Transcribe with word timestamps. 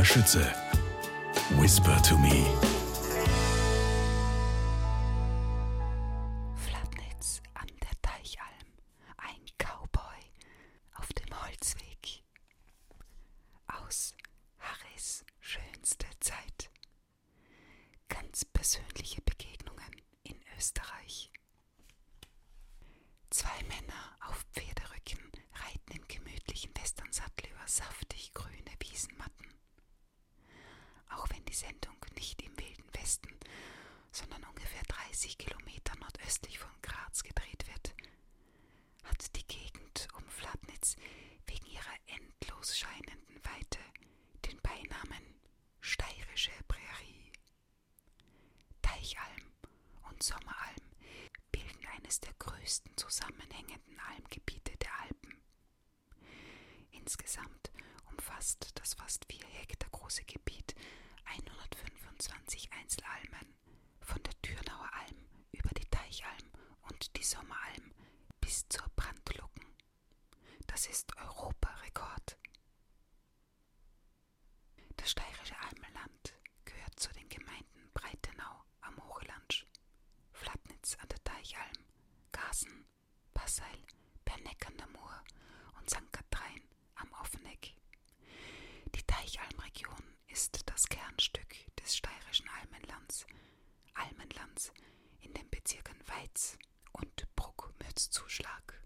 Maria 0.00 0.14
Schütze. 0.14 0.54
Whisper 1.58 2.00
to 2.00 2.16
me. 2.16 2.46
Flatnitz 6.56 7.42
an 7.52 7.66
der 7.82 8.00
Teichalm. 8.00 8.66
Ein 9.18 9.44
Cowboy 9.58 10.20
auf 10.94 11.08
dem 11.12 11.28
Holzweg. 11.42 12.22
Aus 13.66 14.14
Harrys 14.58 15.22
schönste 15.38 16.06
Zeit. 16.20 16.70
Ganz 18.08 18.46
persönliche 18.46 19.20
Begegnungen 19.20 20.00
in 20.22 20.40
Österreich. 20.56 21.30
Zwei 23.28 23.62
Männer 23.68 24.16
auf 24.26 24.46
Pferderücken 24.54 25.30
reiten 25.52 25.92
im 25.92 26.08
gemütlichen 26.08 26.72
Westernsattel 26.80 27.50
über 27.50 27.68
saftig 27.68 28.32
grüne 28.32 28.72
Wiesenmatten. 28.80 29.59
Die 31.50 31.56
Sendung 31.56 31.96
nicht 32.14 32.40
im 32.42 32.56
Wilden 32.56 32.84
Westen, 32.94 33.36
sondern 34.12 34.44
ungefähr 34.44 34.84
30 34.84 35.36
Kilometer 35.36 35.96
nordöstlich 35.96 36.60
von 36.60 36.70
Graz 36.80 37.24
gedreht 37.24 37.66
wird, 37.66 37.92
hat 39.02 39.34
die 39.34 39.44
Gegend 39.48 40.06
um 40.16 40.24
Flatnitz 40.28 40.94
wegen 41.48 41.66
ihrer 41.66 41.96
endlos 42.06 42.78
scheinenden 42.78 43.44
Weite 43.44 43.80
den 44.46 44.60
Beinamen 44.62 45.24
Steirische 45.80 46.52
Prärie. 46.68 47.32
Teichalm 48.80 49.50
und 50.08 50.22
Sommeralm 50.22 50.86
bilden 51.50 51.84
eines 51.96 52.20
der 52.20 52.32
größten 52.34 52.96
zusammenhängenden 52.96 53.98
Almgebiete 54.08 54.76
der 54.76 55.00
Alpen. 55.00 55.34
Insgesamt 56.92 57.72
umfasst 58.12 58.70
das 58.74 58.94
fast 58.94 59.24
vier 59.24 59.48
Hektar 59.48 59.90
große 59.90 60.22
Gebiet 60.24 60.76
125 61.30 62.72
Einzelalmen, 62.72 63.54
von 64.00 64.20
der 64.22 64.42
Türnauer 64.42 64.90
Alm 64.92 65.16
über 65.52 65.70
die 65.70 65.84
Teichalm 65.86 66.50
und 66.82 67.16
die 67.16 67.22
Sommeralm 67.22 67.94
bis 68.40 68.68
zur 68.68 68.88
Brandlucken. 68.96 69.64
Das 70.66 70.86
ist 70.86 71.16
Europarekord. 71.16 72.36
Das 74.96 75.10
steirische 75.12 75.54
Almenland 75.60 76.34
gehört 76.64 76.98
zu 76.98 77.12
den 77.12 77.28
Gemeinden 77.28 77.90
Breitenau 77.94 78.64
am 78.80 78.96
Hochlandsch, 79.08 79.66
Flatnitz 80.32 80.96
an 81.00 81.08
der 81.08 81.22
Teichalm, 81.22 81.84
Gasen, 82.32 82.86
Passeil, 83.34 83.78
Berneck 84.24 84.66
an 84.66 84.76
der 84.76 84.88
Mur 84.88 85.22
und 85.78 85.88
St. 85.88 86.12
Kathrein 86.12 86.62
am 86.96 87.12
Offeneck. 87.20 87.74
Die 88.94 89.02
Teichalmregion 89.04 90.02
ist 90.28 90.69
das 90.80 90.88
Kernstück 90.88 91.56
des 91.76 91.94
steirischen 91.94 92.48
Almenlands, 92.58 93.26
Almenlands 93.92 94.72
in 95.20 95.34
den 95.34 95.46
Bezirken 95.50 95.98
Weiz 96.06 96.56
und 96.92 97.26
Bruck-Mürzzuschlag. 97.36 98.82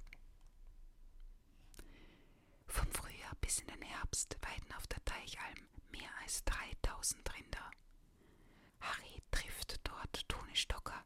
Vom 2.66 2.90
Frühjahr 2.90 3.36
bis 3.40 3.60
in 3.60 3.68
den 3.68 3.82
Herbst 3.82 4.36
weiden 4.42 4.72
auf 4.76 4.88
der 4.88 5.04
Teichalm 5.04 5.68
mehr 5.92 6.10
als 6.20 6.42
3000 6.46 7.32
Rinder. 7.32 7.70
Harry 8.80 9.22
trifft 9.30 9.78
dort 9.84 10.28
Toni 10.28 10.56
Stocker, 10.56 11.04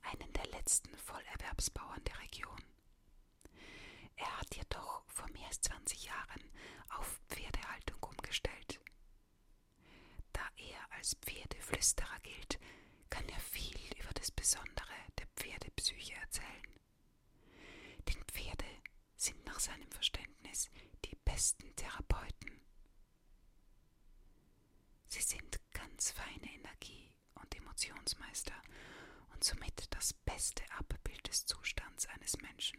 einen 0.00 0.32
der 0.32 0.46
letzten 0.46 0.96
Vollerwerbsbauern 0.96 2.02
der 2.04 2.18
Region. 2.18 2.64
Er 4.16 4.40
hat 4.40 4.56
jedoch 4.56 5.04
vor 5.06 5.28
mehr 5.32 5.48
als 5.48 5.60
20 5.60 6.04
Jahren 6.04 6.50
auf 6.88 7.20
Pferdehaltung 7.28 8.02
umgestellt. 8.04 8.80
Als 11.00 11.16
Pferdeflüsterer 11.22 12.18
gilt, 12.22 12.58
kann 13.08 13.26
er 13.30 13.40
viel 13.40 13.80
über 14.02 14.12
das 14.12 14.30
Besondere 14.30 14.92
der 15.18 15.26
Pferdepsyche 15.34 16.12
erzählen. 16.12 16.78
Denn 18.06 18.22
Pferde 18.24 18.66
sind 19.16 19.42
nach 19.46 19.58
seinem 19.58 19.90
Verständnis 19.90 20.68
die 21.06 21.16
besten 21.24 21.74
Therapeuten. 21.74 22.60
Sie 25.06 25.22
sind 25.22 25.58
ganz 25.72 26.10
feine 26.10 26.52
Energie 26.52 27.14
und 27.36 27.56
Emotionsmeister 27.56 28.60
und 29.32 29.42
somit 29.42 29.86
das 29.94 30.12
beste 30.12 30.64
Abbild 30.72 31.26
des 31.26 31.46
Zustands 31.46 32.06
eines 32.08 32.36
Menschen. 32.42 32.78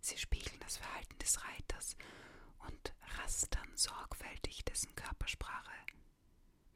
Sie 0.00 0.18
spiegeln 0.18 0.60
das 0.60 0.76
Verhalten 0.76 1.18
des 1.18 1.42
Reiters 1.42 1.96
und 2.58 2.94
rastern 3.16 3.74
sorgfältig 3.74 4.66
dessen 4.66 4.94
Körpersprache, 4.96 5.72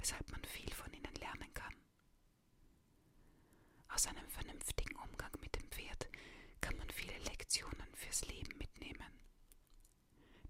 weshalb 0.02 0.28
man 0.32 0.42
viel 0.44 0.74
von 0.74 0.92
ihnen 0.92 1.14
lernen 1.20 1.54
kann. 1.54 1.74
Aus 3.88 4.08
einem 4.08 4.28
vernünftigen 4.30 4.96
Umgang 4.96 5.30
mit 5.40 5.54
dem 5.54 5.70
Pferd 5.70 6.08
kann 6.60 6.76
man 6.76 6.90
viele 6.90 7.16
Lektionen 7.18 7.94
fürs 7.94 8.26
Leben 8.26 8.58
mitnehmen. 8.58 9.12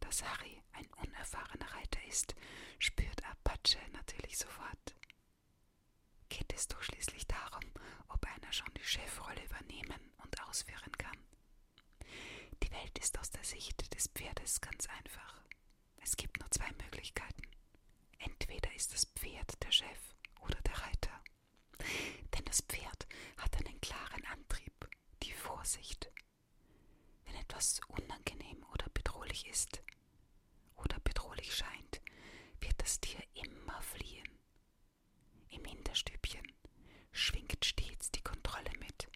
Dass 0.01 0.25
Harry 0.25 0.63
ein 0.73 0.89
unerfahrener 1.05 1.71
Reiter 1.75 2.03
ist, 2.09 2.35
spürt 2.79 3.23
Apache 3.25 3.79
natürlich 3.93 4.39
sofort. 4.39 4.97
Geht 6.31 6.51
es 6.55 6.67
doch 6.69 6.83
schließlich 6.83 7.27
darum, 7.27 7.71
ob 8.09 8.25
einer 8.25 8.53
schon 8.53 8.73
die 8.79 8.84
Chefrolle 8.84 9.45
übernehmen 9.45 10.15
und 10.25 10.43
ausführen 10.45 10.93
kann. 10.97 11.19
Die 12.63 12.71
Welt 12.71 12.99
ist 12.99 13.19
aus 13.19 13.29
der 13.29 13.45
Sicht 13.45 13.95
des 13.95 14.09
Pferdes 14.09 14.63
ganz 14.63 14.87
einfach. 14.89 15.43
Es 15.97 16.17
gibt 16.17 16.41
nur 16.41 16.51
zwei 16.51 16.71
Möglichkeiten. 16.83 17.43
Entweder 18.25 18.72
ist 18.75 18.93
das 18.93 19.05
Pferd 19.06 19.62
der 19.62 19.71
Chef 19.72 20.15
oder 20.41 20.60
der 20.62 20.78
Reiter. 20.78 21.22
Denn 22.34 22.44
das 22.44 22.60
Pferd 22.62 23.06
hat 23.38 23.56
einen 23.56 23.81
klaren 23.81 24.25
Antrieb, 24.27 24.88
die 25.22 25.33
Vorsicht. 25.33 26.10
Wenn 27.25 27.34
etwas 27.37 27.81
unangenehm 27.88 28.65
oder 28.72 28.87
bedrohlich 28.94 29.47
ist 29.49 29.83
oder 30.77 30.99
bedrohlich 31.00 31.55
scheint, 31.55 32.00
wird 32.60 32.81
das 32.81 33.00
Tier 33.00 33.22
immer 33.34 33.81
fliehen. 33.83 34.28
Im 35.50 35.65
Hinterstübchen 35.65 36.47
schwingt 37.12 37.65
stets 37.65 38.10
die 38.10 38.22
Kontrolle 38.22 38.71
mit. 38.78 39.09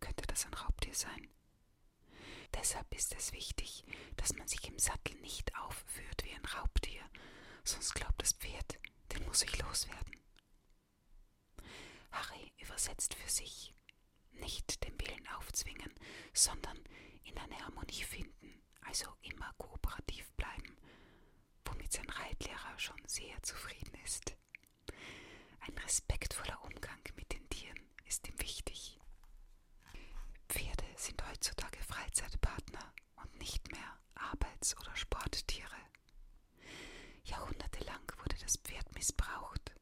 Könnte 0.00 0.26
das 0.26 0.46
ein 0.46 0.54
Raubtier 0.54 0.94
sein? 0.94 1.28
Deshalb 2.54 2.92
ist 2.94 3.14
es 3.14 3.32
wichtig, 3.32 3.84
dass 4.16 4.34
man 4.36 4.48
sich 4.48 4.66
im 4.68 4.78
Sattel 4.78 5.14
nicht 5.20 5.54
aufführt 5.56 6.24
wie 6.24 6.32
ein 6.34 6.44
Raubtier, 6.44 7.02
sonst 7.64 7.94
glaubt 7.94 8.20
das 8.22 8.32
Pferd, 8.32 8.78
den 9.12 9.24
muss 9.26 9.42
ich 9.42 9.58
loswerden. 9.58 10.16
Übersetzt 12.96 13.14
für 13.14 13.28
sich, 13.28 13.74
nicht 14.32 14.82
den 14.82 14.98
Willen 14.98 15.28
aufzwingen, 15.36 15.92
sondern 16.32 16.78
in 17.24 17.36
eine 17.36 17.58
Harmonie 17.60 18.02
finden, 18.02 18.62
also 18.86 19.06
immer 19.20 19.52
kooperativ 19.58 20.32
bleiben, 20.32 20.78
womit 21.66 21.92
sein 21.92 22.08
Reitlehrer 22.08 22.78
schon 22.78 22.96
sehr 23.06 23.42
zufrieden 23.42 23.92
ist. 24.02 24.34
Ein 25.60 25.76
respektvoller 25.76 26.58
Umgang 26.64 26.98
mit 27.16 27.30
den 27.34 27.46
Tieren 27.50 27.78
ist 28.06 28.26
ihm 28.28 28.40
wichtig. 28.40 28.98
Pferde 30.48 30.86
sind 30.96 31.22
heutzutage 31.28 31.82
Freizeitpartner 31.82 32.94
und 33.16 33.38
nicht 33.38 33.70
mehr 33.72 33.98
Arbeits- 34.14 34.74
oder 34.78 34.96
Sporttiere. 34.96 35.76
Jahrhundertelang 37.24 38.10
wurde 38.22 38.36
das 38.42 38.56
Pferd 38.56 38.90
missbraucht 38.94 39.74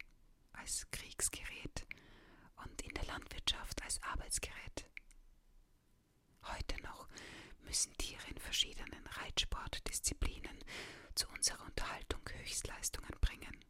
als 0.55 0.91
Kriegsgerät 0.91 1.87
und 2.57 2.83
in 2.83 2.95
der 2.95 3.05
Landwirtschaft 3.05 3.83
als 3.83 4.03
Arbeitsgerät. 4.03 4.87
Heute 6.43 6.81
noch 6.83 7.09
müssen 7.63 7.97
Tiere 7.97 8.27
in 8.31 8.39
verschiedenen 8.39 9.07
Reitsportdisziplinen 9.07 10.59
zu 11.15 11.29
unserer 11.29 11.65
Unterhaltung 11.65 12.21
Höchstleistungen 12.29 13.15
bringen. 13.21 13.65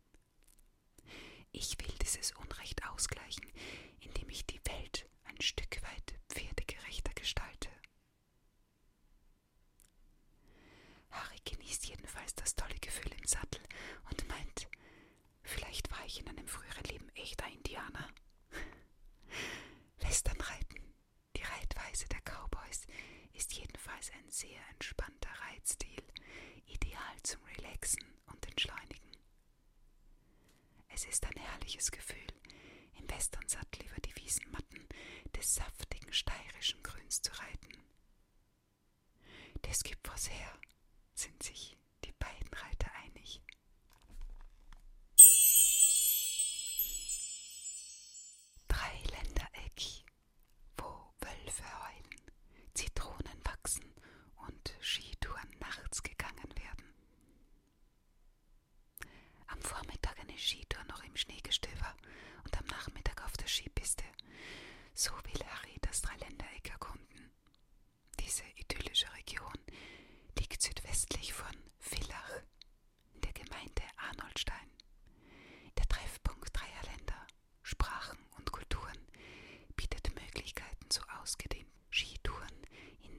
Ich 1.52 1.78
will 1.80 1.94
dieses 2.02 2.32
Unrecht 2.32 2.84
ausgleichen, 2.86 3.50
indem 4.00 4.28
ich 4.28 4.44
die 4.46 4.60
Welt 4.66 5.08
ein 5.24 5.40
Stück 5.40 5.82
weit 5.82 6.14
pferdegerechter 6.28 7.12
gestalte. 7.14 7.70
Harry 11.10 11.38
genießt 11.44 11.86
jedenfalls 11.86 12.34
das 12.34 12.56
tolle 12.56 12.78
Gefühl 12.80 13.12
im 13.12 13.24
Sattel 13.26 13.62
und 14.10 14.26
meint, 14.28 14.68
vielleicht 15.42 15.90
war 15.90 16.04
ich 16.04 16.20
in 16.20 16.28
einem 16.28 16.46
früheren 16.48 16.84
Leben 16.84 17.08
echter 17.10 17.46
Indianer. 17.48 18.08
Westernreiten, 19.98 20.80
die 21.36 21.42
Reitweise 21.42 22.06
der 22.08 22.20
Cowboys, 22.22 22.86
ist 23.32 23.52
jedenfalls 24.04 24.10
ein 24.12 24.30
sehr 24.30 24.60
entspannter 24.72 25.30
Reitstil, 25.50 26.02
ideal 26.66 27.16
zum 27.22 27.40
Relaxen 27.56 28.04
und 28.26 28.46
Entschleunigen. 28.46 29.10
Es 30.88 31.04
ist 31.04 31.24
ein 31.26 31.36
herrliches 31.36 31.90
Gefühl, 31.90 32.26
im 32.98 33.08
Westernsattel 33.10 33.86
über 33.86 34.00
die 34.00 34.14
Wiesenmatten 34.16 34.63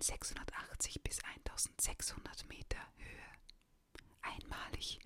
680 0.06 1.02
bis 1.02 1.18
1600 1.24 2.48
Meter 2.48 2.78
Höhe. 2.98 3.32
Einmalig 4.22 5.00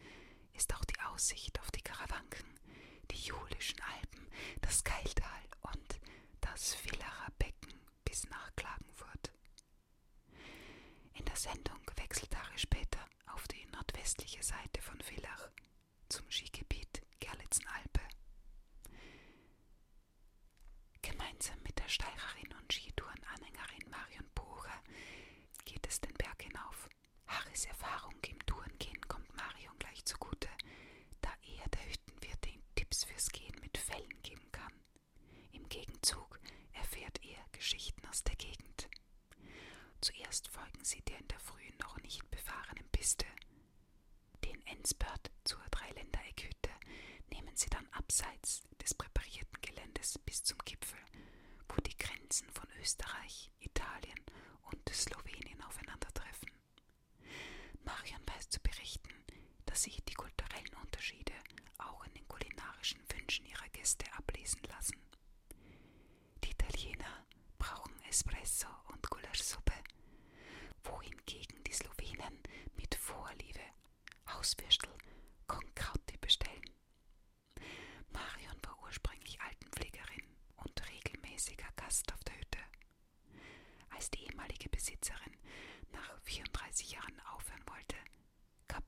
ist 0.52 0.76
auch 0.76 0.84
die 0.84 1.00
Aussicht 1.00 1.58
auf 1.62 1.72
die 1.72 1.82
Karawanken, 1.82 2.46
die 3.10 3.16
Julischen 3.16 3.80
Alpen, 3.82 4.28
das 4.60 4.84
Keiltal 4.84 5.42
und 5.62 6.00
das 6.42 6.74
Villacher 6.76 7.32
Becken 7.38 7.80
bis 8.04 8.26
nach 8.30 8.54
Klagenfurt. 8.58 9.32
In 11.14 11.24
der 11.24 11.38
Sendung 11.38 11.80
wechselt 11.96 12.36
Harry 12.36 12.58
später 12.60 13.00
auf 13.28 13.48
die 13.48 13.66
nordwestliche 13.68 14.44
Seite 14.44 14.82
von 14.82 15.00
Villach 15.00 15.50
zum 16.10 16.30
Skigebiet 16.30 17.04
Gerlitzenalpe. 17.22 18.02
Gemeinsam 21.20 21.58
mit 21.64 21.78
der 21.78 21.90
Steirerin 21.90 22.54
und 22.62 22.72
Skitourenanhängerin 22.72 23.90
Marion 23.90 24.30
Bucher 24.36 24.82
geht 25.66 25.86
es 25.86 26.00
den 26.00 26.14
Berg 26.14 26.42
hinauf. 26.42 26.88
Harrys 27.28 27.66
Erfahrung 27.66 28.16
im 28.26 28.40
Tourengehen 28.46 29.02
kommt 29.10 29.36
Marion 29.36 29.78
gleich 29.80 30.06
zugute, 30.06 30.48
da 31.22 31.30
er 31.42 31.68
der 31.72 31.90
Hüttenwirt 31.92 32.48
ihm 32.48 32.62
Tipps 32.76 33.04
fürs 33.04 33.28
Gehen 33.32 33.54
mit 33.60 33.78
Fellen 33.78 34.22
geben 34.24 34.50
kann. 34.54 34.72
Im 35.52 35.68
Gegenzug 35.68 36.40
erfährt 36.72 37.20
er 37.26 37.44
Geschichten 37.52 38.06
aus 38.08 38.24
der 38.24 38.36
Gegend. 38.38 38.88
Zuerst 40.00 40.48
folgen 40.48 40.86
sie 40.86 41.02
der 41.02 41.20
in 41.20 41.28
der 41.28 41.40
Früh 41.42 41.70
noch 41.82 41.98
nicht 42.02 42.30
befahrenen 42.32 42.88
Piste. 42.94 43.26
Den 44.46 44.66
Endspurt 44.68 45.32
zur 45.44 45.60
Dreiländereckhütte 45.70 46.70
nehmen 47.30 47.56
sie 47.58 47.70
dann 47.70 47.88
abseits 47.92 48.62
des 48.82 48.94
präparierten 48.94 49.60
Geländes 49.62 50.18
bis 50.20 50.44
zum 50.44 50.58
Grenzen 52.40 52.52
von 52.54 52.68
Österreich, 52.80 53.52
Italien 53.60 54.20
und 54.72 54.90
Slowenien 54.90 55.62
aufeinandertreffen. 55.64 56.50
Marion 57.84 58.22
weiß 58.26 58.50
zu 58.50 58.60
berichten, 58.62 59.10
dass 59.66 59.84
sich 59.84 60.02
die 60.06 60.14
kulturellen 60.14 60.74
Unterschiede 60.82 61.34
auch 61.80 62.04
in 62.06 62.14
den 62.14 62.28
kulinarischen 62.28 63.02
Wünschen 63.14 63.46
ihrer 63.46 63.68
Gäste 63.70 64.06
ablesen 64.14 64.62
lassen. 64.70 64.98
Die 66.44 66.52
Italiener 66.52 67.26
brauchen 67.58 67.94
Espresso 68.08 68.68
und 68.88 69.10
Gulaschsuppe, 69.10 69.74
wohingegen 70.84 71.62
die 71.66 71.74
Slowenen 71.74 72.40
mit 72.78 72.96
Vorliebe 72.96 73.60
Hauswürstel 74.30 74.92
Konkrauti 75.48 76.18
bestellen. 76.22 76.70
Marion 78.12 78.58
war 78.64 78.78
ursprünglich 78.84 79.40
Altenpflegerin 79.42 80.24
und 80.58 80.82
regelmäßiger 80.90 81.68
Gast 81.76 82.14
auf 82.14 82.24
der 82.24 82.36
Hütte. 82.38 82.60
Als 83.90 84.10
die 84.12 84.26
ehemalige 84.26 84.70
Besitzerin 84.70 85.34
nach 85.92 86.20
34 86.24 86.92
Jahren 86.92 87.20
aufhören 87.34 87.64
wollte, 87.68 87.96
gab 88.68 88.84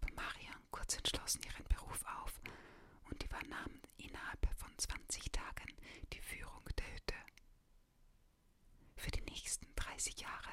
Entschlossen 1.13 1.41
ihren 1.43 1.65
Beruf 1.65 2.05
auf 2.23 2.39
und 3.09 3.21
übernahm 3.21 3.81
innerhalb 3.97 4.47
von 4.55 4.71
20 4.77 5.29
Tagen 5.33 5.75
die 6.13 6.21
Führung 6.21 6.63
der 6.77 6.87
Hütte. 6.87 7.15
Für 8.95 9.11
die 9.11 9.21
nächsten 9.29 9.67
30 9.75 10.21
Jahre 10.21 10.51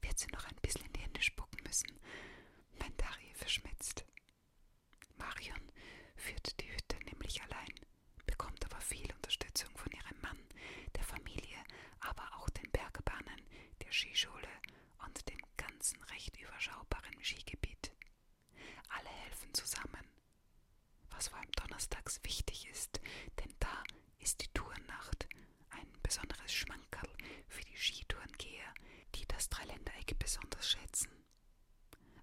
wird 0.00 0.16
sie 0.16 0.28
noch 0.28 0.44
ein 0.44 0.54
bisschen 0.62 0.84
in 0.86 0.92
die 0.92 1.00
Hände 1.00 1.20
spucken 1.20 1.60
müssen, 1.64 1.98
meint 2.78 3.04
Harry 3.04 3.32
verschmitzt. 3.34 4.04
Marion 5.16 5.72
führt 6.14 6.60
die 6.60 6.70
Hütte 6.70 6.96
nämlich 7.10 7.42
allein, 7.42 7.74
bekommt 8.24 8.64
aber 8.66 8.80
viel 8.80 9.12
Unterstützung 9.16 9.76
von 9.76 9.90
ihrem 9.90 10.20
Mann, 10.20 10.38
der 10.94 11.02
Familie, 11.02 11.58
aber 12.00 12.22
auch 12.36 12.48
den 12.50 12.70
Bergbahnen, 12.70 13.42
der 13.82 13.90
Skischule 13.90 14.48
und 15.04 15.28
dem 15.28 15.40
ganzen 15.56 16.00
recht 16.04 16.36
überschaubaren 16.40 17.18
Skigebiet. 17.24 17.92
Alle 18.90 19.08
helfen 19.08 19.52
zusammen, 19.54 20.04
was 21.10 21.28
vor 21.28 21.38
allem 21.38 21.52
donnerstags 21.52 22.20
wichtig 22.24 22.68
ist, 22.70 23.00
denn 23.38 23.54
da 23.60 23.82
ist 24.18 24.42
die 24.42 24.48
Tournacht 24.54 25.28
ein 25.70 25.86
besonderes 26.08 26.50
Schmankerl 26.54 27.10
für 27.48 27.60
die 27.64 27.76
Skitourengeher, 27.76 28.72
die 29.14 29.26
das 29.26 29.50
Dreiländereck 29.50 30.18
besonders 30.18 30.70
schätzen. 30.70 31.10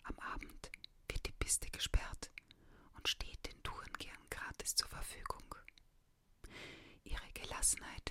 Am 0.06 0.18
Abend 0.18 0.72
wird 1.08 1.24
die 1.28 1.32
Piste 1.34 1.70
gesperrt 1.70 2.32
und 2.96 3.08
steht 3.08 3.46
den 3.46 3.62
Tourengehern 3.62 4.28
gratis 4.32 4.74
zur 4.74 4.88
Verfügung. 4.88 5.54
Ihre 7.04 7.32
Gelassenheit 7.36 8.05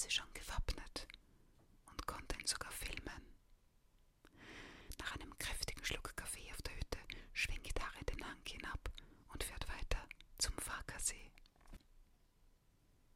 sie 0.00 0.10
schon 0.10 0.32
gewappnet 0.34 1.06
und 1.90 2.06
konnte 2.06 2.38
ihn 2.38 2.46
sogar 2.46 2.70
filmen. 2.72 3.22
Nach 4.98 5.14
einem 5.14 5.36
kräftigen 5.38 5.84
Schluck 5.84 6.16
Kaffee 6.16 6.50
auf 6.52 6.62
der 6.62 6.74
Hütte 6.74 6.98
schwingt 7.32 7.78
Harry 7.80 8.04
den 8.04 8.24
Hang 8.24 8.40
hinab 8.46 8.90
und 9.32 9.44
fährt 9.44 9.68
weiter 9.68 10.06
zum 10.38 10.56
Farkasee. 10.56 11.30